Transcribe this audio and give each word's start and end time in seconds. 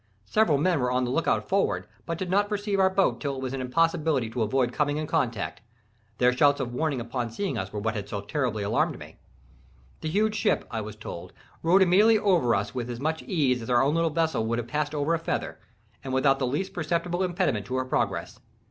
Several 0.25 0.57
men 0.57 0.79
were 0.79 0.89
on 0.89 1.03
the 1.03 1.11
look 1.11 1.27
out 1.27 1.47
forward, 1.47 1.85
but 2.07 2.17
did 2.17 2.31
not 2.31 2.49
perceive 2.49 2.79
our 2.79 2.89
boat 2.89 3.13
until 3.17 3.35
it 3.35 3.41
was 3.43 3.53
an 3.53 3.61
impossibility 3.61 4.31
to 4.31 4.41
avoid 4.41 4.73
coming 4.73 4.97
in 4.97 5.05
contact—their 5.05 6.33
shouts 6.35 6.59
of 6.59 6.73
warning 6.73 6.99
upon 6.99 7.29
seeing 7.29 7.55
us 7.55 7.71
were 7.71 7.79
what 7.79 8.09
so 8.09 8.19
terribly 8.19 8.63
alarmed 8.63 8.97
me. 8.97 9.17
The 9.99 10.09
huge 10.09 10.33
ship, 10.33 10.65
I 10.71 10.81
was 10.81 10.95
told, 10.95 11.33
rode 11.61 11.83
immediately 11.83 12.17
over 12.17 12.55
us 12.55 12.73
with 12.73 12.89
as 12.89 12.99
much 12.99 13.21
ease 13.21 13.61
as 13.61 13.69
our 13.69 13.83
own 13.83 13.93
little 13.93 14.09
vessel 14.09 14.43
would 14.47 14.57
have 14.57 14.67
passed 14.67 14.95
over 14.95 15.13
a 15.13 15.19
feather, 15.19 15.59
and 16.03 16.11
without 16.13 16.39
the 16.39 16.47
least 16.47 16.73
perceptible 16.73 17.21
impediment 17.21 17.67
to 17.67 17.75
her 17.75 17.85
progress. 17.85 18.39